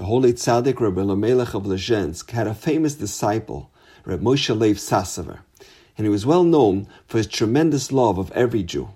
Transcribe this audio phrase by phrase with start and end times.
[0.00, 3.70] The holy tzaddik Rabbi Elimelech of Lezhensk had a famous disciple,
[4.06, 5.40] Rabbi Moshe Leib Sassover,
[5.98, 8.92] and he was well known for his tremendous love of every Jew.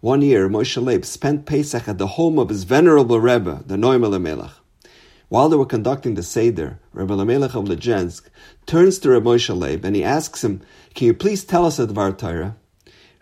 [0.00, 4.04] One year, Moshe Leib spent Pesach at the home of his venerable Rebbe, the Noam
[4.04, 4.52] Elimelech.
[5.28, 8.30] While they were conducting the Seder, Rebbe Elimelech of Lezhensk
[8.64, 10.60] turns to Rebbe Moshe Leib and he asks him,
[10.94, 12.54] Can you please tell us a Dvar Torah?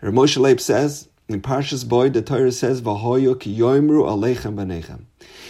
[0.01, 2.81] Rebbe Moshe Leib says, in Parshas Bo, the Torah says.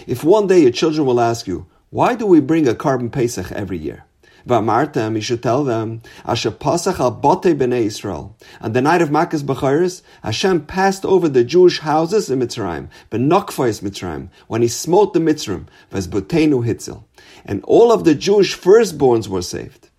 [0.07, 3.52] If one day your children will ask you, "Why do we bring a korban pesach
[3.52, 4.05] every year?"
[4.48, 9.09] V'amartem, you should tell them, "Asher pasach al bote b'nei Israel." On the night of
[9.09, 15.13] Makkas Bechoros, Hashem passed over the Jewish houses in Mitzrayim, b'nokfayis Mitzrayim, when He smote
[15.13, 17.04] the Mitzrayim, v'ezbotenu hitzel,
[17.46, 19.90] and all of the Jewish firstborns were saved.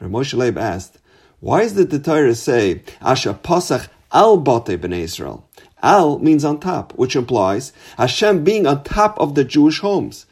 [0.00, 0.98] Rav Moshe Leib asked,
[1.40, 5.46] "Why is it the Torah say Asher pasach Al Bate Bnei Israel.
[5.82, 10.24] Al means on top, which implies Hashem being on top of the Jewish homes.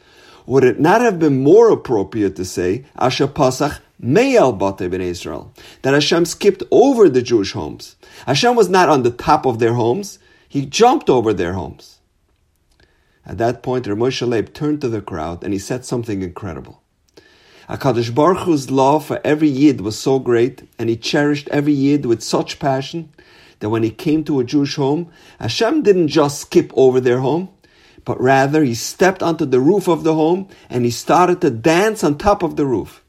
[0.45, 5.53] Would it not have been more appropriate to say Asher Pasach Me'al Bate Bnei Israel,
[5.83, 7.95] that Hashem skipped over the Jewish homes?
[8.25, 10.17] Hashem was not on the top of their homes;
[10.49, 11.99] He jumped over their homes.
[13.27, 16.81] At that point, Moshe Leib turned to the crowd and he said something incredible.
[17.69, 22.05] Hakadosh Baruch Hu's love for every Yid was so great, and He cherished every Yid
[22.05, 23.09] with such passion
[23.59, 27.49] that when he came to a Jewish home, Hashem didn't just skip over their home,
[28.05, 32.03] but rather he stepped onto the roof of the home and he started to dance
[32.03, 33.03] on top of the roof.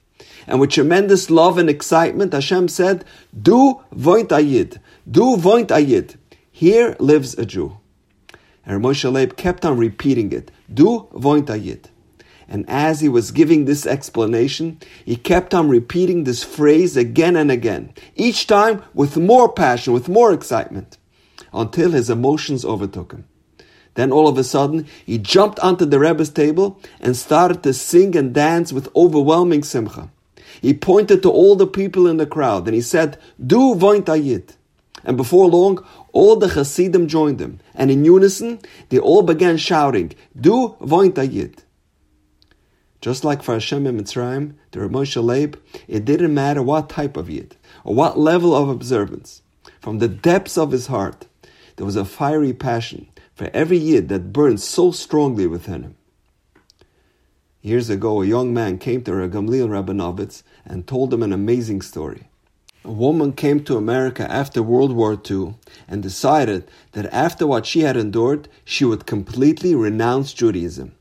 [0.46, 3.04] And with tremendous love and excitement, Hashem said,
[3.40, 6.16] Du voint ayid, du voint ayid.
[6.50, 7.78] Here lives a Jew.
[8.64, 11.84] And Moshe Leib kept on repeating it, Du voint ayid.
[12.48, 17.50] And as he was giving this explanation, he kept on repeating this phrase again and
[17.50, 20.96] again, each time with more passion, with more excitement,
[21.52, 23.24] until his emotions overtook him.
[23.94, 28.16] Then all of a sudden, he jumped onto the Rebbe's table and started to sing
[28.16, 30.10] and dance with overwhelming simcha.
[30.62, 35.16] He pointed to all the people in the crowd and he said, Du voint And
[35.16, 40.76] before long, all the Hasidim joined him, and in unison, they all began shouting, Du
[40.80, 41.18] voint
[43.00, 47.30] just like for Hashem in Mitzrayim, the Moshe Leib, it didn't matter what type of
[47.30, 49.42] Yid or what level of observance.
[49.80, 51.26] From the depths of his heart,
[51.76, 55.96] there was a fiery passion for every Yid that burned so strongly within him.
[57.62, 62.28] Years ago, a young man came to Gamliel Rabinovitz and told him an amazing story.
[62.84, 65.54] A woman came to America after World War II
[65.86, 70.94] and decided that after what she had endured, she would completely renounce Judaism.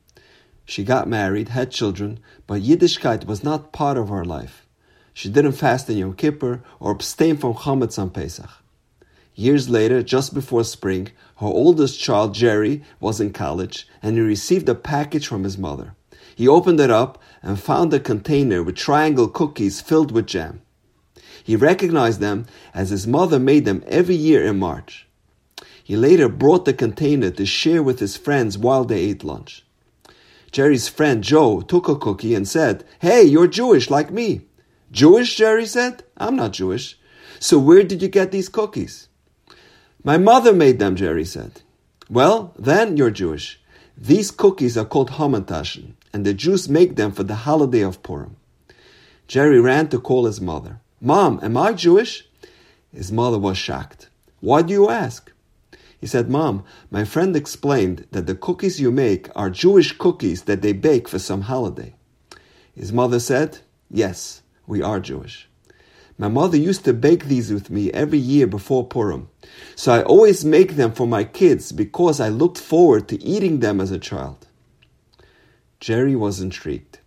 [0.69, 4.67] She got married, had children, but Yiddishkeit was not part of her life.
[5.13, 8.49] She didn't fast in Yom Kippur or abstain from chametz on Pesach.
[9.33, 11.07] Years later, just before spring,
[11.37, 15.95] her oldest child, Jerry, was in college and he received a package from his mother.
[16.35, 20.61] He opened it up and found a container with triangle cookies filled with jam.
[21.45, 25.07] He recognized them as his mother made them every year in March.
[25.81, 29.63] He later brought the container to share with his friends while they ate lunch.
[30.51, 34.41] Jerry's friend Joe took a cookie and said, Hey, you're Jewish like me.
[34.91, 35.35] Jewish?
[35.35, 36.03] Jerry said.
[36.17, 36.97] I'm not Jewish.
[37.39, 39.07] So where did you get these cookies?
[40.03, 41.61] My mother made them, Jerry said.
[42.09, 43.59] Well, then you're Jewish.
[43.97, 48.37] These cookies are called hamantaschen, and the Jews make them for the holiday of Purim.
[49.27, 50.79] Jerry ran to call his mother.
[51.01, 52.27] Mom, am I Jewish?
[52.93, 54.09] His mother was shocked.
[54.39, 55.31] Why do you ask?
[55.99, 60.61] He said, Mom, my friend explained that the cookies you make are Jewish cookies that
[60.61, 61.95] they bake for some holiday.
[62.75, 63.59] His mother said,
[63.89, 65.49] Yes, we are Jewish.
[66.19, 69.29] My mother used to bake these with me every year before Purim,
[69.75, 73.79] so I always make them for my kids because I looked forward to eating them
[73.79, 74.47] as a child.
[75.79, 76.99] Jerry was intrigued.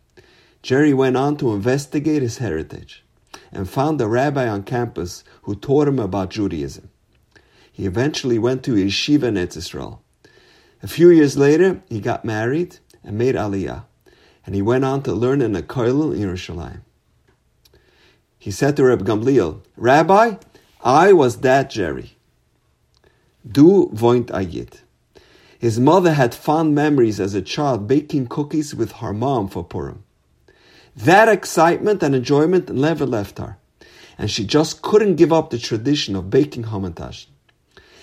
[0.63, 3.05] Jerry went on to investigate his heritage
[3.51, 6.91] and found a rabbi on campus who taught him about Judaism.
[7.73, 10.03] He eventually went to Yeshiva in Israel.
[10.83, 13.85] A few years later, he got married and made Aliyah,
[14.47, 16.81] and he went on to learn in a kollel in Yerushalayim.
[18.39, 20.37] He said to Reb Gamliel, Rabbi,
[20.83, 22.17] I was that Jerry.
[23.47, 24.81] Du voint ayit.
[25.59, 30.05] His mother had fond memories as a child baking cookies with her mom for Purim.
[30.97, 33.59] That excitement and enjoyment never left her,
[34.17, 37.27] and she just couldn't give up the tradition of baking hamantash.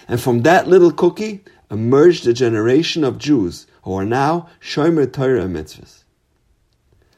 [0.07, 5.45] And from that little cookie emerged a generation of Jews who are now Shomer Torah
[5.45, 6.03] mitzvahs.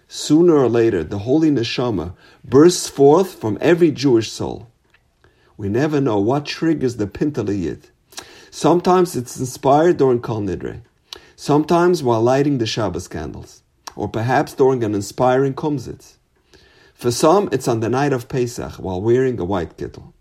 [0.07, 2.13] Sooner or later, the holy neshama
[2.43, 4.67] bursts forth from every Jewish soul.
[5.55, 7.89] We never know what triggers the pintele Yid.
[8.49, 10.81] Sometimes it's inspired during Kol Nidre,
[11.35, 13.61] sometimes while lighting the Shabbos candles,
[13.95, 16.15] or perhaps during an inspiring kumsitz.
[16.95, 20.11] For some, it's on the night of Pesach while wearing a white kittel.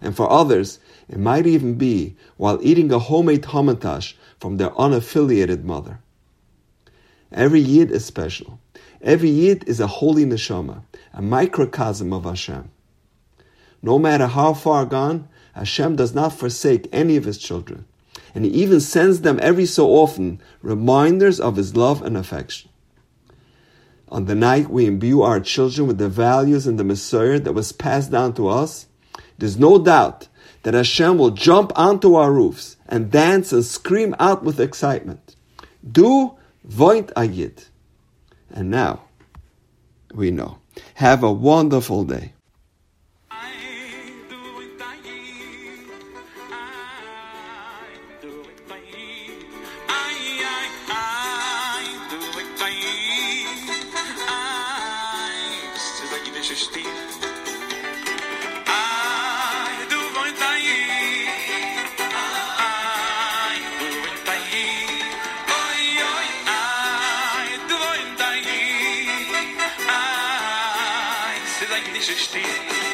[0.00, 5.62] And for others, it might even be while eating a homemade hamantash from their unaffiliated
[5.64, 6.00] mother.
[7.32, 8.60] Every Yid is special.
[9.00, 10.82] Every Yid is a holy neshama,
[11.12, 12.70] a microcosm of Hashem.
[13.82, 17.84] No matter how far gone, Hashem does not forsake any of his children,
[18.34, 22.70] and he even sends them every so often reminders of his love and affection.
[24.08, 27.72] On the night we imbue our children with the values and the mesorah that was
[27.72, 28.86] passed down to us,
[29.38, 30.28] there's no doubt
[30.66, 35.36] that Hashem will jump onto our roofs and dance and scream out with excitement.
[35.88, 36.34] Du
[36.64, 37.68] voint ayid.
[38.50, 39.04] And now,
[40.12, 40.58] we know.
[40.94, 42.32] Have a wonderful day.
[71.58, 72.85] precisa desistir.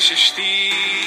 [0.00, 0.99] Stil.